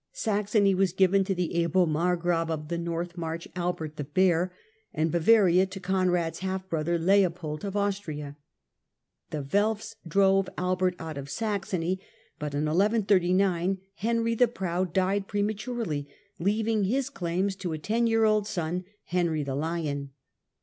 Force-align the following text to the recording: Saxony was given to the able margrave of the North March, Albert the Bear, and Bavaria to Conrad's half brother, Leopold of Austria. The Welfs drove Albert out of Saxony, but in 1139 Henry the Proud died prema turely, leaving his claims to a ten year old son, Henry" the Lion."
Saxony 0.13 0.73
was 0.73 0.93
given 0.93 1.23
to 1.25 1.35
the 1.35 1.53
able 1.61 1.85
margrave 1.85 2.49
of 2.49 2.69
the 2.69 2.77
North 2.79 3.19
March, 3.19 3.47
Albert 3.55 3.97
the 3.97 4.03
Bear, 4.03 4.51
and 4.95 5.11
Bavaria 5.11 5.67
to 5.67 5.79
Conrad's 5.79 6.39
half 6.39 6.67
brother, 6.67 6.97
Leopold 6.97 7.63
of 7.63 7.75
Austria. 7.77 8.35
The 9.29 9.43
Welfs 9.43 9.97
drove 10.07 10.49
Albert 10.57 10.95
out 10.97 11.19
of 11.19 11.29
Saxony, 11.29 11.99
but 12.39 12.55
in 12.55 12.61
1139 12.65 13.77
Henry 13.97 14.33
the 14.33 14.47
Proud 14.47 14.91
died 14.91 15.27
prema 15.27 15.53
turely, 15.53 16.07
leaving 16.39 16.85
his 16.85 17.11
claims 17.11 17.55
to 17.57 17.71
a 17.71 17.77
ten 17.77 18.07
year 18.07 18.23
old 18.25 18.47
son, 18.47 18.85
Henry" 19.03 19.43
the 19.43 19.53
Lion." 19.53 20.13